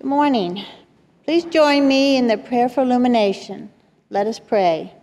[0.00, 0.64] Good morning.
[1.26, 3.70] Please join me in the prayer for illumination.
[4.08, 4.94] Let us pray.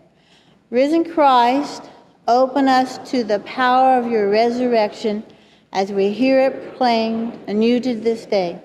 [0.71, 1.83] Risen Christ,
[2.27, 5.23] open us to the power of your resurrection
[5.71, 8.59] as we hear it proclaimed anew to this day.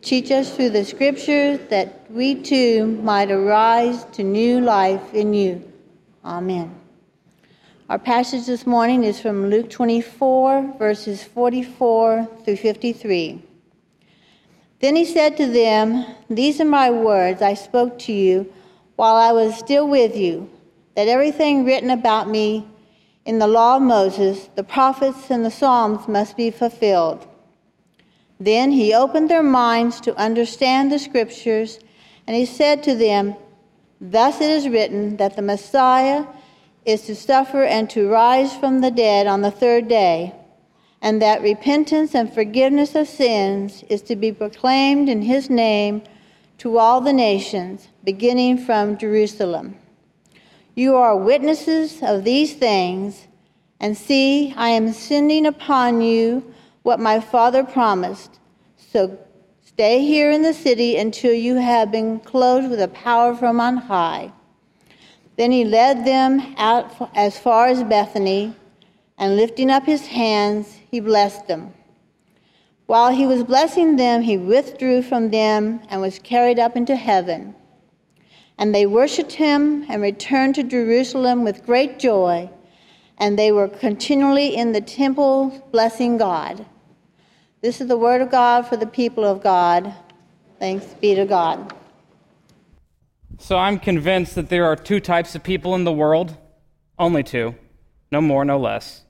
[0.00, 5.72] Teach us through the scriptures that we too might arise to new life in you.
[6.24, 6.72] Amen.
[7.88, 13.42] Our passage this morning is from Luke 24, verses 44 through 53.
[14.80, 18.52] Then he said to them, These are my words I spoke to you
[18.96, 20.48] while I was still with you,
[20.94, 22.66] that everything written about me
[23.24, 27.26] in the law of Moses, the prophets, and the Psalms must be fulfilled.
[28.40, 31.80] Then he opened their minds to understand the scriptures,
[32.26, 33.34] and he said to them,
[34.00, 36.24] Thus it is written that the Messiah
[36.84, 40.34] is to suffer and to rise from the dead on the third day,
[41.00, 46.02] and that repentance and forgiveness of sins is to be proclaimed in his name
[46.58, 49.76] to all the nations, beginning from Jerusalem.
[50.74, 53.26] You are witnesses of these things,
[53.80, 58.40] and see, I am sending upon you what my father promised.
[58.76, 59.18] So
[59.64, 63.76] stay here in the city until you have been clothed with a power from on
[63.76, 64.32] high.
[65.36, 68.56] Then he led them out as far as Bethany,
[69.16, 71.72] and lifting up his hands, he blessed them.
[72.86, 77.54] While he was blessing them, he withdrew from them and was carried up into heaven.
[78.56, 82.50] And they worshiped him and returned to Jerusalem with great joy,
[83.18, 86.64] and they were continually in the temple blessing God.
[87.60, 89.94] This is the word of God for the people of God.
[90.58, 91.74] Thanks be to God.
[93.38, 96.36] So I'm convinced that there are two types of people in the world,
[96.98, 97.54] only two,
[98.10, 99.04] no more, no less.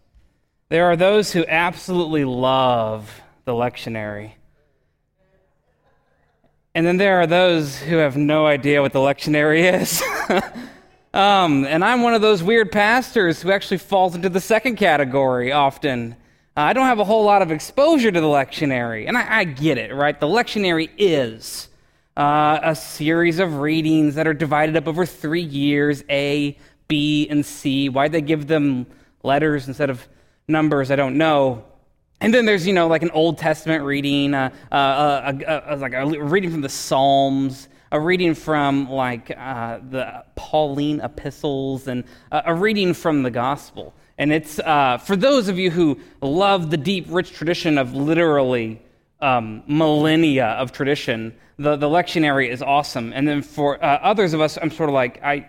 [0.70, 4.32] There are those who absolutely love the lectionary.
[6.74, 10.02] And then there are those who have no idea what the lectionary is.
[11.14, 15.52] um, and I'm one of those weird pastors who actually falls into the second category
[15.52, 16.12] often.
[16.54, 19.44] Uh, I don't have a whole lot of exposure to the lectionary, and I, I
[19.44, 20.20] get it, right?
[20.20, 21.68] The lectionary is
[22.14, 26.58] uh, a series of readings that are divided up over three years A,
[26.88, 27.88] B, and C.
[27.88, 28.86] Why'd they give them
[29.22, 30.06] letters instead of
[30.48, 30.90] numbers?
[30.90, 31.64] I don't know.
[32.20, 36.04] And then there's, you know, like an Old Testament reading, uh, uh, uh like a
[36.06, 42.92] reading from the Psalms, a reading from like uh, the Pauline epistles, and a reading
[42.92, 43.94] from the Gospel.
[44.18, 48.82] And it's uh, for those of you who love the deep, rich tradition of literally
[49.20, 53.12] um, millennia of tradition, the, the lectionary is awesome.
[53.12, 55.48] And then for uh, others of us, I'm sort of like, I,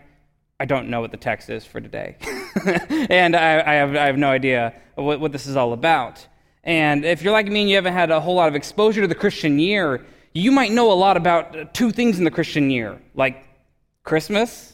[0.60, 2.18] I don't know what the text is for today.
[3.10, 6.26] and I, I, have, I have no idea what, what this is all about.
[6.64, 9.08] And if you're like me and you haven't had a whole lot of exposure to
[9.08, 13.00] the Christian year, you might know a lot about two things in the Christian year,
[13.16, 13.48] like
[14.04, 14.74] Christmas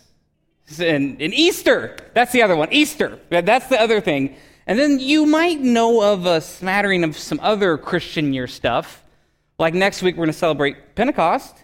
[0.79, 1.95] and, and Easter.
[2.13, 2.69] That's the other one.
[2.71, 3.19] Easter.
[3.29, 4.35] That's the other thing.
[4.67, 9.03] And then you might know of a smattering of some other Christian year stuff.
[9.59, 11.55] Like next week, we're going to celebrate Pentecost.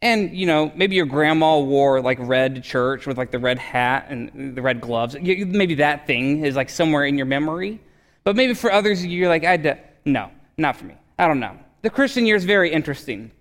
[0.00, 4.06] And, you know, maybe your grandma wore like red church with like the red hat
[4.08, 5.16] and the red gloves.
[5.20, 7.80] Maybe that thing is like somewhere in your memory.
[8.22, 9.72] But maybe for others, you're like, I d-
[10.04, 10.94] no, not for me.
[11.18, 11.58] I don't know.
[11.82, 13.32] The Christian year is very interesting.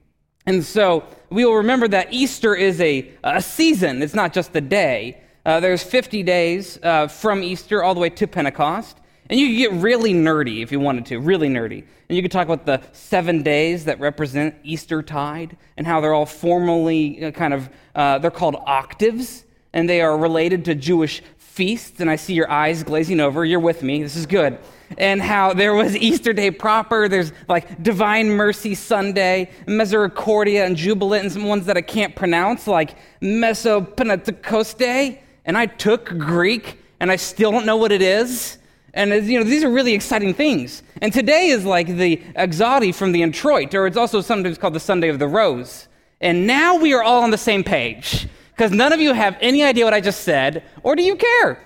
[0.48, 4.62] And so we will remember that Easter is a, a season, it's not just a
[4.62, 5.22] day.
[5.46, 8.98] Uh, there's 50 days uh, from Easter all the way to Pentecost.
[9.30, 11.84] And you could get really nerdy if you wanted to, really nerdy.
[12.10, 16.14] And you could talk about the seven days that represent Easter tide and how they're
[16.14, 19.44] all formally kind of, uh, they're called octaves,
[19.74, 22.00] and they are related to Jewish feasts.
[22.00, 23.44] And I see your eyes glazing over.
[23.44, 24.02] You're with me.
[24.02, 24.58] This is good
[24.98, 31.24] and how there was Easter Day proper, there's like Divine Mercy Sunday, Misericordia and Jubilate,
[31.24, 35.20] and some ones that I can't pronounce, like Mesopentecoste.
[35.46, 38.58] And I took Greek, and I still don't know what it is.
[38.94, 40.82] And you know, these are really exciting things.
[41.02, 44.80] And today is like the Exaudi from the Introit, or it's also sometimes called the
[44.80, 45.88] Sunday of the Rose.
[46.20, 49.64] And now we are all on the same page because none of you have any
[49.64, 51.64] idea what I just said, or do you care?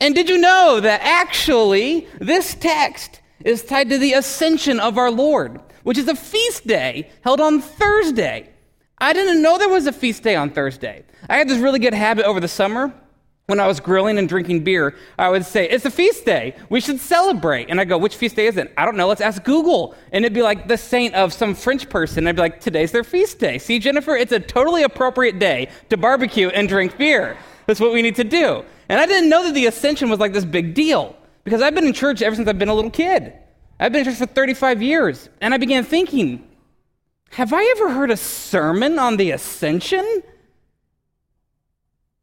[0.00, 5.10] And did you know that actually this text is tied to the ascension of our
[5.10, 8.50] Lord, which is a feast day held on Thursday?
[8.98, 11.04] I didn't know there was a feast day on Thursday.
[11.28, 12.92] I had this really good habit over the summer.
[13.48, 16.54] When I was grilling and drinking beer, I would say, It's a feast day.
[16.68, 17.70] We should celebrate.
[17.70, 18.70] And I go, Which feast day is it?
[18.76, 19.08] I don't know.
[19.08, 19.94] Let's ask Google.
[20.12, 22.26] And it'd be like the saint of some French person.
[22.26, 23.56] I'd be like, Today's their feast day.
[23.56, 27.38] See, Jennifer, it's a totally appropriate day to barbecue and drink beer.
[27.64, 28.64] That's what we need to do.
[28.90, 31.86] And I didn't know that the ascension was like this big deal because I've been
[31.86, 33.32] in church ever since I've been a little kid.
[33.80, 35.30] I've been in church for 35 years.
[35.40, 36.46] And I began thinking,
[37.30, 40.22] have I ever heard a sermon on the ascension?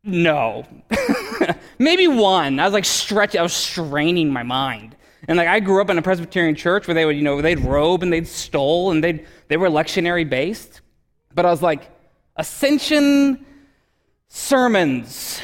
[0.06, 0.66] No.
[1.80, 2.60] Maybe one.
[2.60, 4.96] I was like stretching, I was straining my mind.
[5.28, 7.60] And like I grew up in a Presbyterian church where they would, you know, they'd
[7.60, 10.82] robe and they'd stole and they'd they were lectionary based.
[11.34, 11.90] But I was like,
[12.36, 13.46] ascension
[14.28, 15.42] sermons.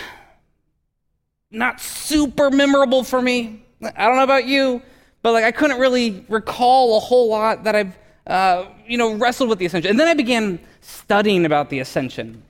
[1.49, 3.65] Not super memorable for me.
[3.83, 4.81] I don't know about you,
[5.21, 7.97] but like I couldn't really recall a whole lot that I've
[8.27, 9.89] uh, you know wrestled with the ascension.
[9.89, 12.43] And then I began studying about the ascension.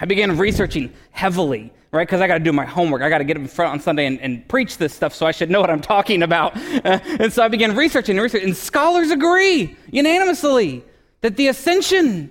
[0.00, 2.06] I began researching heavily, right?
[2.06, 3.02] Because I got to do my homework.
[3.02, 5.26] I got to get up in front on Sunday and, and, preach this stuff, so
[5.26, 6.56] I should know what I'm talking about.
[6.84, 8.48] And so I began researching and researching.
[8.48, 10.84] And scholars agree unanimously
[11.20, 12.30] that the ascension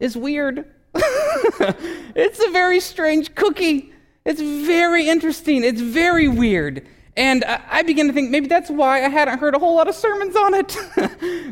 [0.00, 0.64] is weird.
[0.94, 3.92] it's a very strange cookie.
[4.24, 5.64] It's very interesting.
[5.64, 6.86] It's very weird.
[7.16, 9.94] And I began to think maybe that's why I hadn't heard a whole lot of
[9.94, 10.76] sermons on it,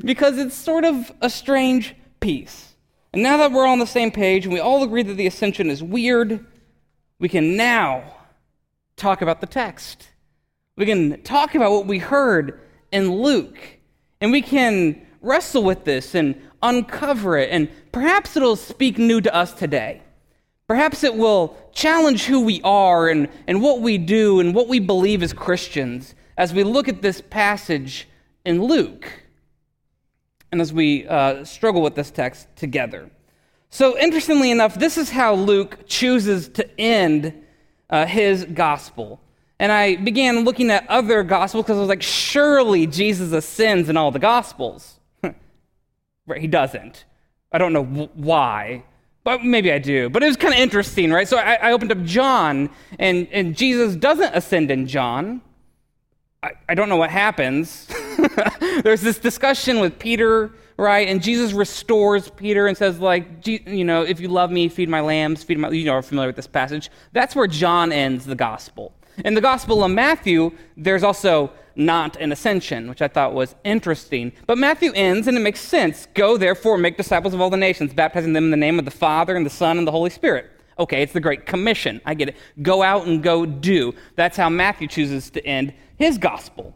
[0.04, 2.74] because it's sort of a strange piece.
[3.12, 5.68] And now that we're on the same page and we all agree that the ascension
[5.68, 6.46] is weird,
[7.20, 8.02] we can now
[8.96, 10.08] talk about the text.
[10.76, 13.58] We can talk about what we heard in Luke.
[14.20, 17.50] And we can wrestle with this and uncover it.
[17.50, 20.02] And perhaps it'll speak new to us today.
[20.66, 24.78] Perhaps it will challenge who we are and, and what we do and what we
[24.80, 28.08] believe as Christians as we look at this passage
[28.46, 29.24] in Luke
[30.50, 33.10] and as we uh, struggle with this text together.
[33.70, 37.32] So, interestingly enough, this is how Luke chooses to end
[37.88, 39.20] uh, his gospel.
[39.60, 43.96] And I began looking at other gospels because I was like, surely Jesus ascends in
[43.96, 44.98] all the gospels.
[46.26, 47.04] right, he doesn't.
[47.52, 48.84] I don't know w- why,
[49.22, 50.08] but maybe I do.
[50.08, 51.28] But it was kind of interesting, right?
[51.28, 55.42] So I, I, opened up John, and, and Jesus doesn't ascend in John.
[56.42, 57.86] I, I don't know what happens.
[58.82, 61.06] There's this discussion with Peter, right?
[61.08, 65.00] And Jesus restores Peter and says, like, you know, if you love me, feed my
[65.00, 66.90] lambs, feed my, you know, are familiar with this passage.
[67.12, 68.94] That's where John ends the gospel.
[69.24, 74.32] In the Gospel of Matthew, there's also not an ascension, which I thought was interesting.
[74.46, 76.06] But Matthew ends, and it makes sense.
[76.14, 78.90] Go, therefore, make disciples of all the nations, baptizing them in the name of the
[78.90, 80.50] Father, and the Son, and the Holy Spirit.
[80.78, 82.00] Okay, it's the Great Commission.
[82.06, 82.36] I get it.
[82.62, 83.92] Go out and go do.
[84.16, 86.74] That's how Matthew chooses to end his gospel.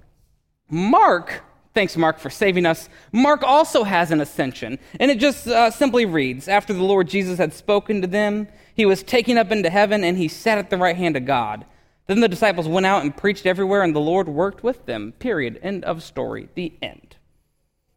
[0.68, 1.42] Mark,
[1.74, 2.88] thanks, Mark, for saving us.
[3.12, 7.38] Mark also has an ascension, and it just uh, simply reads After the Lord Jesus
[7.38, 10.78] had spoken to them, he was taken up into heaven, and he sat at the
[10.78, 11.64] right hand of God.
[12.06, 15.12] Then the disciples went out and preached everywhere, and the Lord worked with them.
[15.18, 15.58] Period.
[15.62, 16.48] End of story.
[16.54, 17.16] The end.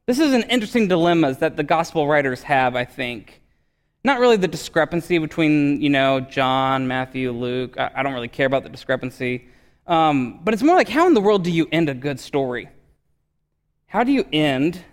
[0.05, 3.41] This is an interesting dilemma that the gospel writers have, I think.
[4.05, 7.77] Not really the discrepancy between, you know, John, Matthew, Luke.
[7.77, 9.49] I, I don't really care about the discrepancy.
[9.85, 12.69] Um, but it's more like how in the world do you end a good story?
[13.87, 14.83] How do you end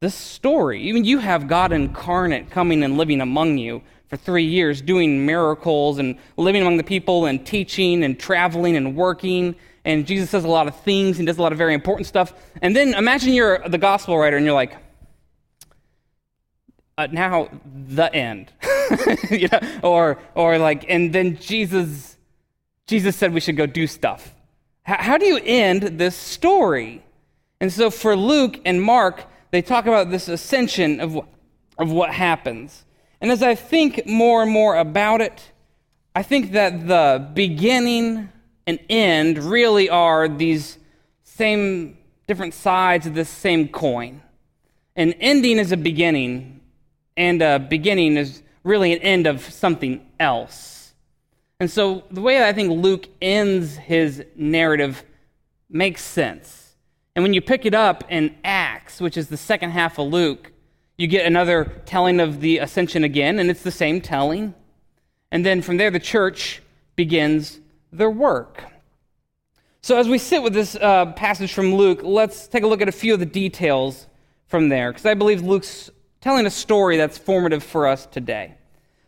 [0.00, 0.92] this story?
[0.92, 5.98] Mean, you have God incarnate coming and living among you for three years, doing miracles
[5.98, 9.56] and living among the people and teaching and traveling and working.
[9.84, 12.32] And Jesus says a lot of things and does a lot of very important stuff.
[12.62, 14.76] And then imagine you're the gospel writer and you're like,
[16.98, 17.48] uh, now
[17.88, 18.52] the end.
[19.30, 19.60] you know?
[19.82, 22.16] Or, or like, and then Jesus
[22.86, 24.32] Jesus said we should go do stuff.
[24.84, 27.02] How, how do you end this story?
[27.60, 31.18] And so for Luke and Mark, they talk about this ascension of,
[31.78, 32.84] of what happens.
[33.20, 35.52] And as I think more and more about it,
[36.14, 38.30] I think that the beginning
[38.66, 40.78] and end really are these
[41.22, 44.22] same different sides of this same coin.
[44.96, 46.60] An ending is a beginning,
[47.16, 50.94] and a beginning is really an end of something else.
[51.60, 55.04] And so the way I think Luke ends his narrative
[55.70, 56.65] makes sense.
[57.16, 60.52] And when you pick it up in Acts, which is the second half of Luke,
[60.98, 64.54] you get another telling of the ascension again, and it's the same telling.
[65.32, 66.60] And then from there, the church
[66.94, 67.58] begins
[67.90, 68.62] their work.
[69.80, 72.88] So, as we sit with this uh, passage from Luke, let's take a look at
[72.88, 74.06] a few of the details
[74.48, 78.54] from there, because I believe Luke's telling a story that's formative for us today.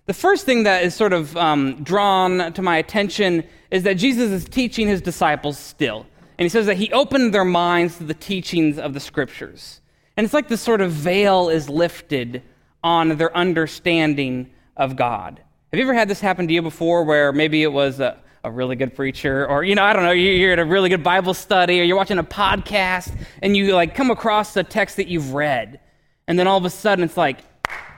[0.07, 4.31] The first thing that is sort of um, drawn to my attention is that Jesus
[4.31, 6.07] is teaching his disciples still.
[6.39, 9.81] And he says that he opened their minds to the teachings of the scriptures.
[10.17, 12.43] And it's like this sort of veil is lifted
[12.83, 15.43] on their understanding of God.
[15.73, 18.51] Have you ever had this happen to you before where maybe it was a, a
[18.51, 21.35] really good preacher or you know i don't know you're at a really good bible
[21.35, 25.35] study or you're watching a podcast and you like come across a text that you've
[25.35, 25.81] read
[26.29, 27.41] and then all of a sudden it's like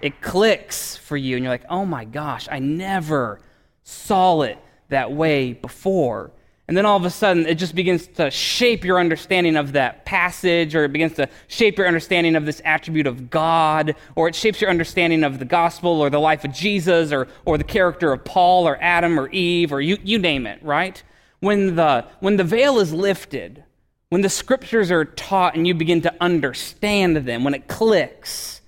[0.01, 3.41] it clicks for you, and you're like, oh my gosh, I never
[3.83, 6.33] saw it that way before.
[6.71, 10.05] And then all of a sudden, it just begins to shape your understanding of that
[10.05, 14.37] passage, or it begins to shape your understanding of this attribute of God, or it
[14.37, 18.13] shapes your understanding of the gospel, or the life of Jesus, or, or the character
[18.13, 21.03] of Paul, or Adam, or Eve, or you, you name it, right?
[21.41, 23.65] When the, when the veil is lifted,
[24.11, 28.61] when the scriptures are taught and you begin to understand them, when it clicks,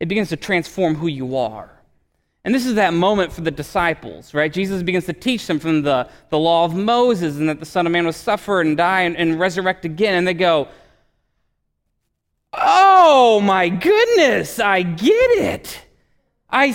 [0.00, 1.77] it begins to transform who you are.
[2.48, 4.50] And this is that moment for the disciples, right?
[4.50, 7.84] Jesus begins to teach them from the, the law of Moses and that the Son
[7.84, 10.14] of Man will suffer and die and, and resurrect again.
[10.14, 10.66] And they go,
[12.54, 15.78] Oh my goodness, I get it.
[16.48, 16.74] I,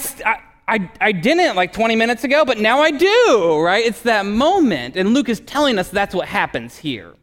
[0.68, 3.84] I, I didn't like 20 minutes ago, but now I do, right?
[3.84, 4.96] It's that moment.
[4.96, 7.16] And Luke is telling us that's what happens here.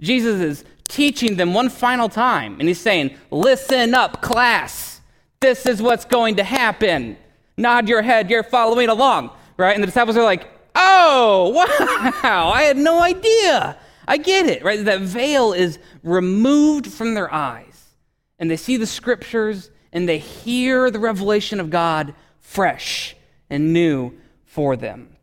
[0.00, 5.00] Jesus is teaching them one final time, and he's saying, Listen up, class.
[5.40, 7.16] This is what's going to happen
[7.56, 9.74] nod your head, you're following along, right?
[9.74, 13.76] And the disciples are like, oh, wow, I had no idea.
[14.06, 14.84] I get it, right?
[14.84, 17.94] That veil is removed from their eyes,
[18.38, 23.16] and they see the scriptures and they hear the revelation of God fresh
[23.48, 24.12] and new
[24.44, 25.16] for them.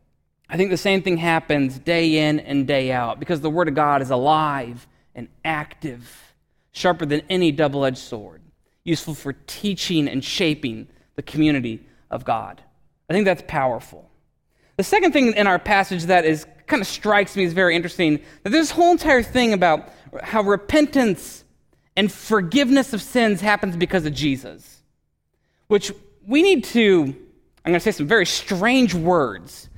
[0.50, 3.76] I think the same thing happens day in and day out because the Word of
[3.76, 6.34] God is alive and active,
[6.72, 8.42] sharper than any double edged sword,
[8.84, 12.62] useful for teaching and shaping the community of God.
[13.10, 14.10] I think that's powerful.
[14.78, 18.20] The second thing in our passage that is kind of strikes me as very interesting
[18.44, 19.90] that this whole entire thing about
[20.22, 21.44] how repentance
[21.96, 24.84] and forgiveness of sins happens because of Jesus,
[25.68, 25.92] which
[26.26, 29.70] we need to, I'm going to say some very strange words.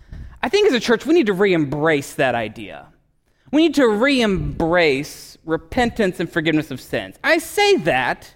[0.41, 2.87] I think as a church, we need to re embrace that idea.
[3.51, 7.15] We need to re embrace repentance and forgiveness of sins.
[7.23, 8.33] I say that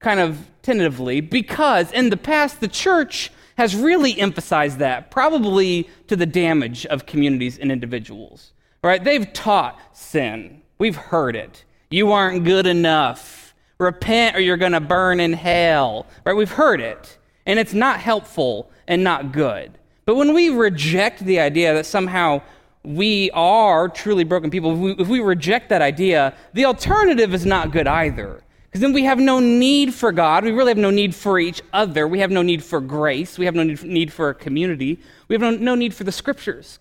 [0.00, 6.16] kind of tentatively because in the past the church has really emphasized that, probably to
[6.16, 8.52] the damage of communities and individuals.
[8.82, 9.02] Right?
[9.02, 10.62] They've taught sin.
[10.78, 11.64] We've heard it.
[11.90, 13.54] You aren't good enough.
[13.78, 16.06] Repent or you're going to burn in hell.
[16.24, 16.36] Right?
[16.36, 17.18] We've heard it.
[17.46, 19.78] And it's not helpful and not good.
[20.04, 22.42] But when we reject the idea that somehow
[22.84, 27.44] we are truly broken people, if we, if we reject that idea, the alternative is
[27.44, 28.42] not good either.
[28.76, 30.44] Because then we have no need for God.
[30.44, 32.06] We really have no need for each other.
[32.06, 33.38] We have no need for grace.
[33.38, 35.00] We have no need for a community.
[35.28, 36.78] We have no, no need for the scriptures.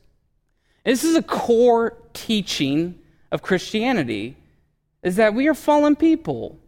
[0.83, 2.99] And this is a core teaching
[3.31, 4.35] of Christianity
[5.03, 6.59] is that we are fallen people.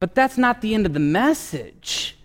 [0.00, 2.16] But that's not the end of the message.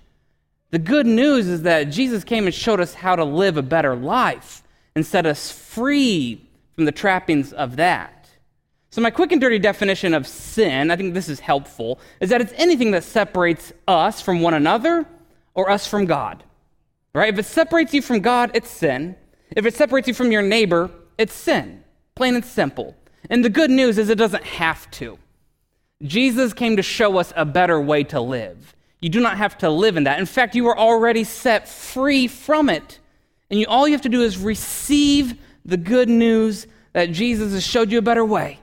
[0.72, 3.94] The good news is that Jesus came and showed us how to live a better
[3.94, 4.64] life
[4.96, 6.42] and set us free
[6.76, 8.17] from the trappings of that.
[8.90, 12.42] So, my quick and dirty definition of sin, I think this is helpful, is that
[12.42, 15.06] it's anything that separates us from one another
[15.54, 16.44] or us from God.
[17.14, 17.34] Right?
[17.34, 19.16] If it separates you from God, it's sin.
[19.52, 21.84] If it separates you from your neighbor, it's sin.
[22.16, 22.96] Plain and simple.
[23.30, 25.18] And the good news is it doesn't have to.
[26.04, 28.76] Jesus came to show us a better way to live.
[29.02, 30.20] You do not have to live in that.
[30.20, 33.00] In fact, you are already set free from it.
[33.50, 37.66] And you, all you have to do is receive the good news that Jesus has
[37.66, 38.60] showed you a better way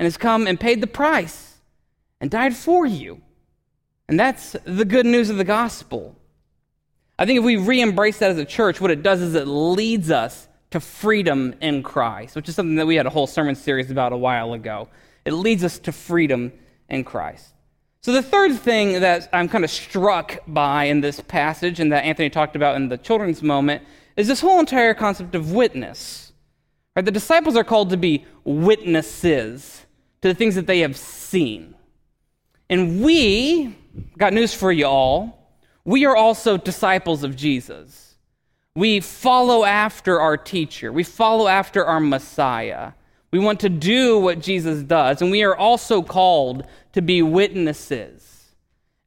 [0.00, 1.58] and has come and paid the price
[2.22, 3.20] and died for you.
[4.08, 6.16] And that's the good news of the gospel.
[7.18, 9.46] I think if we re embrace that as a church, what it does is it
[9.46, 13.54] leads us to freedom in Christ, which is something that we had a whole sermon
[13.54, 14.88] series about a while ago.
[15.26, 16.54] It leads us to freedom
[16.88, 17.52] in Christ.
[18.00, 22.04] So, the third thing that I'm kind of struck by in this passage and that
[22.04, 23.82] Anthony talked about in the children's moment
[24.16, 26.32] is this whole entire concept of witness.
[26.96, 27.04] Right?
[27.04, 29.84] The disciples are called to be witnesses
[30.22, 31.74] to the things that they have seen.
[32.68, 33.76] And we,
[34.18, 38.14] got news for you all, we are also disciples of Jesus.
[38.74, 42.92] We follow after our teacher, we follow after our Messiah.
[43.32, 48.30] We want to do what Jesus does, and we are also called to be witnesses.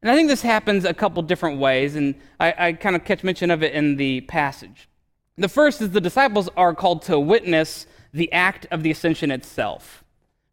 [0.00, 3.22] And I think this happens a couple different ways, and I, I kind of catch
[3.22, 4.88] mention of it in the passage.
[5.36, 10.03] The first is the disciples are called to witness the act of the ascension itself.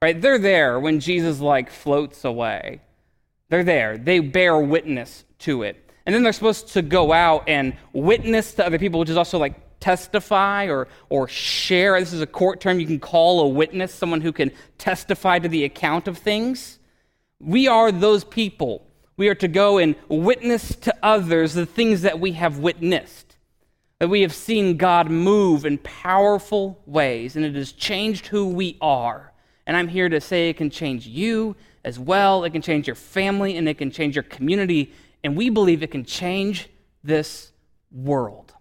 [0.02, 0.20] Right?
[0.20, 2.82] They're there when Jesus like floats away.
[3.50, 3.98] They're there.
[4.00, 5.92] They bear witness to it.
[6.06, 9.38] And then they're supposed to go out and witness to other people, which is also
[9.38, 12.00] like testify or, or share.
[12.00, 12.80] This is a court term.
[12.80, 16.80] You can call a witness someone who can testify to the account of things.
[17.40, 18.88] We are those people.
[19.18, 23.36] We are to go and witness to others the things that we have witnessed,
[24.00, 28.78] that we have seen God move in powerful ways, and it has changed who we
[28.82, 29.31] are.
[29.66, 32.44] And I'm here to say it can change you as well.
[32.44, 34.94] It can change your family and it can change your community.
[35.24, 36.70] And we believe it can change
[37.04, 37.52] this
[37.92, 38.54] world.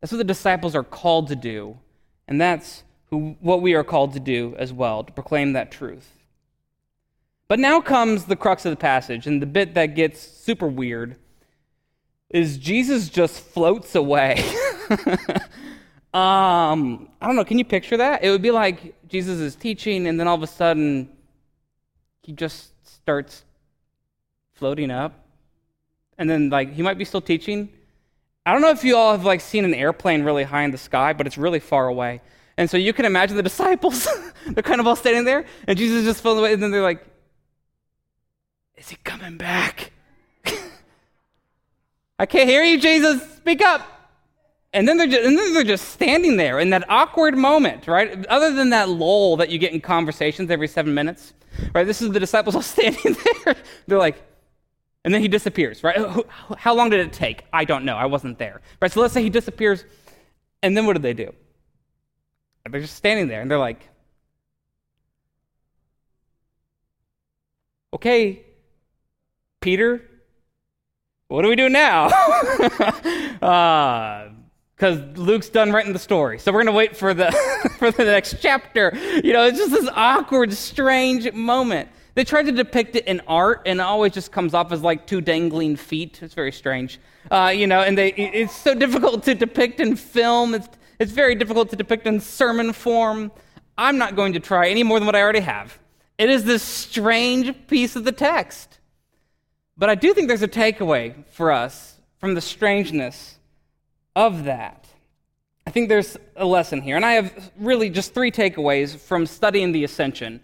[0.00, 1.78] That's what the disciples are called to do.
[2.28, 6.08] And that's who, what we are called to do as well, to proclaim that truth.
[7.46, 11.16] But now comes the crux of the passage, and the bit that gets super weird
[12.30, 14.42] is Jesus just floats away.
[16.14, 18.22] um, I don't know, can you picture that?
[18.22, 21.08] It would be like Jesus is teaching, and then all of a sudden,
[22.22, 23.44] he just starts
[24.52, 25.24] floating up.
[26.18, 27.70] And then, like, he might be still teaching.
[28.44, 30.78] I don't know if you all have, like, seen an airplane really high in the
[30.78, 32.20] sky, but it's really far away.
[32.58, 34.06] And so you can imagine the disciples,
[34.46, 36.82] they're kind of all standing there, and Jesus is just floating away, and then they're
[36.82, 37.04] like,
[38.76, 39.92] Is he coming back?
[42.18, 43.22] I can't hear you, Jesus.
[43.36, 44.01] Speak up.
[44.74, 48.24] And then, they're just, and then they're just standing there in that awkward moment, right?
[48.26, 51.34] Other than that lull that you get in conversations every seven minutes,
[51.74, 51.86] right?
[51.86, 53.56] This is the disciples all standing there.
[53.86, 54.22] they're like,
[55.04, 55.98] and then he disappears, right?
[56.56, 57.44] How long did it take?
[57.52, 57.96] I don't know.
[57.96, 58.62] I wasn't there.
[58.80, 58.90] Right?
[58.90, 59.84] So let's say he disappears,
[60.62, 61.34] and then what do they do?
[62.70, 63.88] They're just standing there, and they're like,
[67.92, 68.42] okay,
[69.60, 70.08] Peter,
[71.28, 72.06] what do we do now?
[73.42, 74.28] uh,
[74.82, 76.40] because Luke's done writing the story.
[76.40, 77.30] So we're going to wait for the,
[77.78, 78.92] for the next chapter.
[79.22, 81.88] You know, it's just this awkward, strange moment.
[82.16, 85.06] They tried to depict it in art, and it always just comes off as like
[85.06, 86.20] two dangling feet.
[86.20, 86.98] It's very strange.
[87.30, 90.52] Uh, you know, and they, it's so difficult to depict in film.
[90.52, 93.30] It's, it's very difficult to depict in sermon form.
[93.78, 95.78] I'm not going to try any more than what I already have.
[96.18, 98.80] It is this strange piece of the text.
[99.78, 103.38] But I do think there's a takeaway for us from the strangeness
[104.14, 104.86] of that.
[105.66, 106.96] I think there's a lesson here.
[106.96, 110.40] And I have really just three takeaways from studying the ascension.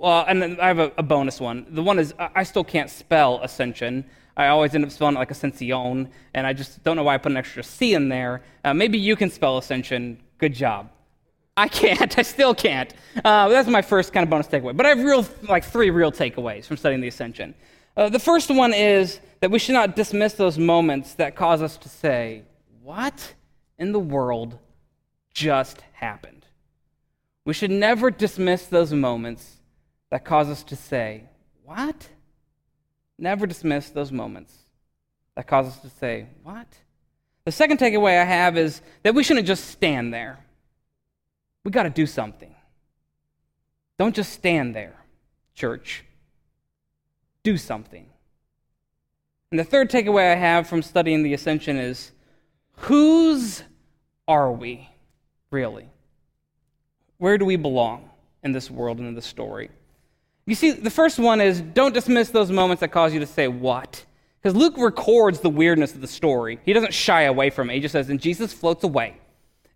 [0.00, 1.66] Uh, and I have a, a, bonus one.
[1.68, 4.06] The one is I still can't spell ascension.
[4.36, 7.18] I always end up spelling it like ascension, and I just don't know why I
[7.18, 8.42] put an extra C in there.
[8.64, 10.18] Uh, maybe you can spell ascension.
[10.38, 10.90] Good job.
[11.58, 12.18] I can't.
[12.18, 12.94] I still can't.
[13.22, 14.74] Uh, that's my first kind of bonus takeaway.
[14.74, 17.54] But I have real, like three real takeaways from studying the ascension.
[17.94, 21.76] Uh, the first one is that we should not dismiss those moments that cause us
[21.76, 22.42] to say,
[22.82, 23.34] what
[23.78, 24.58] in the world
[25.32, 26.46] just happened?
[27.44, 29.56] We should never dismiss those moments
[30.10, 31.24] that cause us to say,
[31.64, 32.08] What?
[33.18, 34.54] Never dismiss those moments
[35.34, 36.66] that cause us to say, What?
[37.44, 40.38] The second takeaway I have is that we shouldn't just stand there.
[41.64, 42.54] We got to do something.
[43.98, 44.94] Don't just stand there,
[45.54, 46.04] church.
[47.42, 48.06] Do something.
[49.50, 52.12] And the third takeaway I have from studying the ascension is
[52.76, 53.62] Whose
[54.26, 54.88] are we,
[55.50, 55.88] really?
[57.18, 58.10] Where do we belong
[58.42, 59.70] in this world and in this story?
[60.46, 63.46] You see, the first one is don't dismiss those moments that cause you to say,
[63.48, 64.04] What?
[64.40, 66.58] Because Luke records the weirdness of the story.
[66.64, 67.74] He doesn't shy away from it.
[67.74, 69.16] He just says, And Jesus floats away.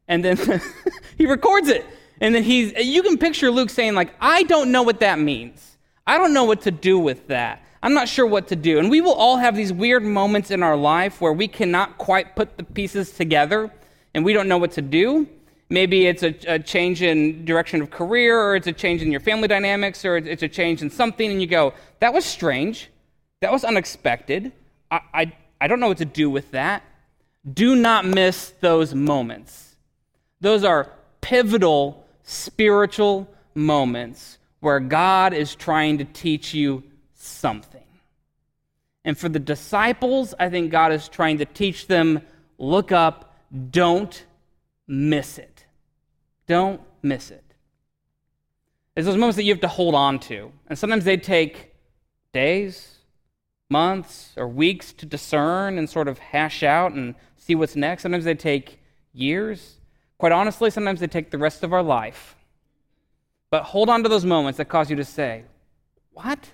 [0.08, 0.36] And then
[1.18, 1.86] he records it.
[2.20, 5.76] And then he's, you can picture Luke saying, like, I don't know what that means.
[6.06, 7.62] I don't know what to do with that.
[7.86, 8.80] I'm not sure what to do.
[8.80, 12.34] And we will all have these weird moments in our life where we cannot quite
[12.34, 13.70] put the pieces together
[14.12, 15.28] and we don't know what to do.
[15.70, 19.20] Maybe it's a, a, change in direction of career, or it's a change in your
[19.20, 22.90] family dynamics, or it's a change in something, and you go, that was strange.
[23.40, 24.50] That was unexpected.
[24.90, 26.82] I, I, I don't know what to do with that.
[27.54, 29.76] Do not miss those moments.
[30.40, 36.82] Those are pivotal spiritual moments where God is trying to teach you
[37.26, 37.75] something.
[39.06, 42.22] And for the disciples, I think God is trying to teach them
[42.58, 43.36] look up,
[43.70, 44.24] don't
[44.88, 45.64] miss it.
[46.48, 47.44] Don't miss it.
[48.96, 50.50] It's those moments that you have to hold on to.
[50.66, 51.72] And sometimes they take
[52.32, 52.96] days,
[53.70, 58.02] months, or weeks to discern and sort of hash out and see what's next.
[58.02, 58.80] Sometimes they take
[59.12, 59.76] years.
[60.18, 62.34] Quite honestly, sometimes they take the rest of our life.
[63.50, 65.44] But hold on to those moments that cause you to say,
[66.12, 66.50] What?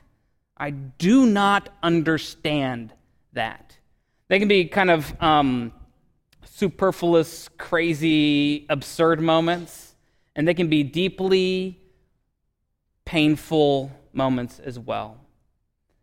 [0.63, 2.93] I do not understand
[3.33, 3.77] that.
[4.29, 5.73] They can be kind of um,
[6.45, 9.97] superfluous, crazy, absurd moments,
[10.37, 11.81] and they can be deeply
[13.05, 15.17] painful moments as well.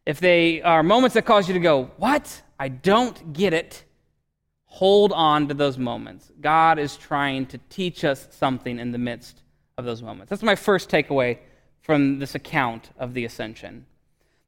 [0.05, 2.41] If they are moments that cause you to go, What?
[2.59, 3.85] I don't get it,
[4.65, 6.33] hold on to those moments.
[6.41, 9.41] God is trying to teach us something in the midst
[9.77, 10.29] of those moments.
[10.29, 11.37] That's my first takeaway
[11.79, 13.85] from this account of the ascension.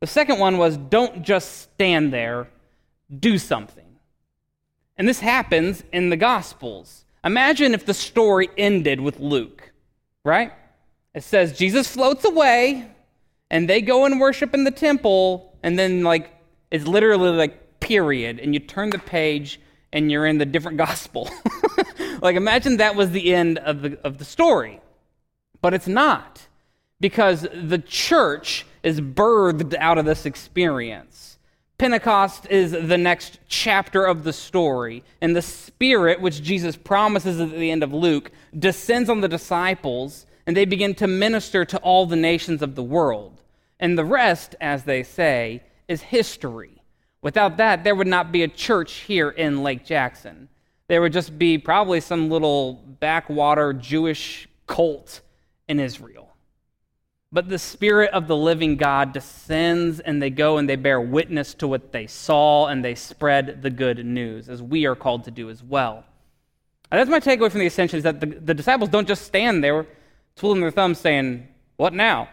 [0.01, 2.47] The second one was don't just stand there,
[3.17, 3.85] do something.
[4.97, 7.05] And this happens in the Gospels.
[7.23, 9.71] Imagine if the story ended with Luke,
[10.25, 10.51] right?
[11.13, 12.87] It says Jesus floats away
[13.51, 16.33] and they go and worship in the temple, and then, like,
[16.71, 18.39] it's literally like, period.
[18.39, 19.59] And you turn the page
[19.91, 21.29] and you're in the different gospel.
[22.21, 24.79] like, imagine that was the end of the, of the story.
[25.61, 26.47] But it's not,
[27.01, 31.37] because the church is birthed out of this experience.
[31.77, 37.51] Pentecost is the next chapter of the story, and the Spirit, which Jesus promises at
[37.51, 42.05] the end of Luke, descends on the disciples, and they begin to minister to all
[42.05, 43.41] the nations of the world.
[43.79, 46.83] And the rest, as they say, is history.
[47.23, 50.49] Without that, there would not be a church here in Lake Jackson.
[50.87, 55.21] There would just be probably some little backwater Jewish cult
[55.67, 56.30] in Israel.
[57.33, 61.53] But the Spirit of the living God descends and they go and they bear witness
[61.55, 65.31] to what they saw and they spread the good news, as we are called to
[65.31, 66.03] do as well.
[66.91, 69.63] And that's my takeaway from the ascension is that the, the disciples don't just stand
[69.63, 69.87] there
[70.35, 72.27] twiddling their thumbs saying, What now?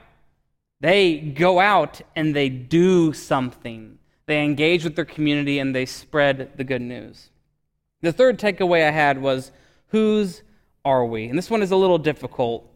[0.81, 3.99] They go out and they do something.
[4.27, 7.31] They engage with their community and they spread the good news.
[8.01, 9.53] The third takeaway I had was,
[9.89, 10.43] Whose
[10.85, 11.29] are we?
[11.29, 12.69] And this one is a little difficult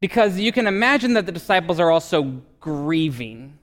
[0.00, 3.58] because you can imagine that the disciples are also grieving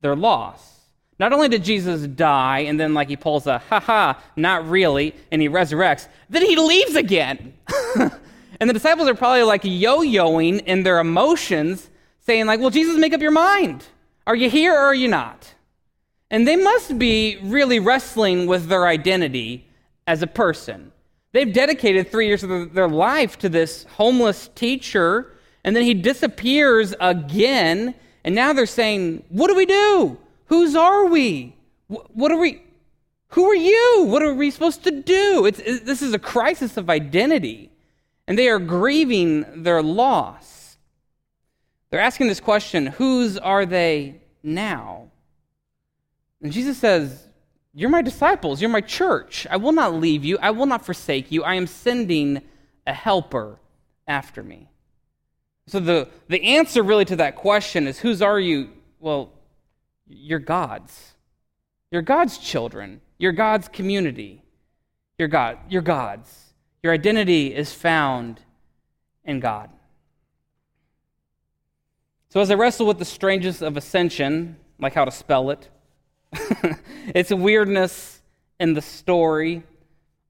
[0.00, 0.80] their loss.
[1.18, 5.14] Not only did Jesus die and then, like, he pulls a ha ha, not really,
[5.30, 7.54] and he resurrects, then he leaves again.
[8.60, 12.96] and the disciples are probably like yo yoing in their emotions, saying, like, well, Jesus,
[12.98, 13.84] make up your mind.
[14.26, 15.54] Are you here or are you not?
[16.30, 19.68] And they must be really wrestling with their identity
[20.06, 20.91] as a person.
[21.32, 25.32] They've dedicated three years of their life to this homeless teacher
[25.64, 27.94] and then he disappears again.
[28.24, 30.18] And now they're saying, What do we do?
[30.46, 31.56] Whose are we?
[31.88, 32.62] What are we?
[33.28, 34.04] Who are you?
[34.08, 35.46] What are we supposed to do?
[35.46, 37.70] It's, it, this is a crisis of identity.
[38.26, 40.76] And they are grieving their loss.
[41.90, 45.10] They're asking this question Whose are they now?
[46.40, 47.28] And Jesus says,
[47.74, 48.60] You're my disciples.
[48.60, 49.46] You're my church.
[49.50, 50.38] I will not leave you.
[50.38, 51.42] I will not forsake you.
[51.42, 52.42] I am sending
[52.86, 53.58] a helper
[54.06, 54.68] after me.
[55.66, 58.70] So the, the answer really to that question is whose are you?
[59.00, 59.32] Well,
[60.06, 61.12] you're God's.
[61.90, 63.00] You're God's children.
[63.18, 64.42] You're God's community.
[65.18, 65.58] You're God.
[65.68, 66.52] You're God's.
[66.82, 68.40] Your identity is found
[69.24, 69.70] in God.
[72.28, 75.68] So as I wrestle with the strangeness of ascension, like how to spell it,
[77.14, 78.20] its a weirdness
[78.58, 79.62] in the story,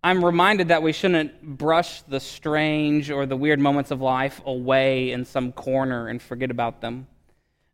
[0.04, 5.12] I'm reminded that we shouldn't brush the strange or the weird moments of life away
[5.12, 7.06] in some corner and forget about them.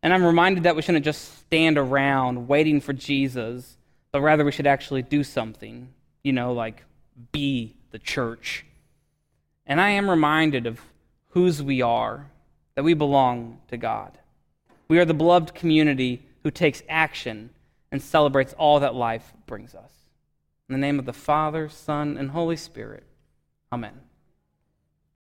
[0.03, 3.77] And I'm reminded that we shouldn't just stand around waiting for Jesus,
[4.11, 5.89] but rather we should actually do something,
[6.23, 6.83] you know, like
[7.31, 8.65] be the church.
[9.65, 10.79] And I am reminded of
[11.29, 12.27] whose we are,
[12.75, 14.17] that we belong to God.
[14.87, 17.49] We are the beloved community who takes action
[17.91, 19.91] and celebrates all that life brings us.
[20.67, 23.05] In the name of the Father, Son, and Holy Spirit.
[23.71, 24.01] Amen.